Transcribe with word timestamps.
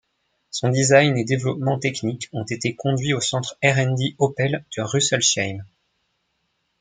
Son 0.49 0.69
design 0.69 1.15
et 1.15 1.23
développement 1.25 1.77
technique 1.77 2.27
ont 2.33 2.43
été 2.43 2.73
conduits 2.75 3.13
au 3.13 3.21
centre 3.21 3.55
R&D 3.63 4.15
Opel 4.17 4.65
de 4.75 4.81
Russelsheim. 4.81 5.59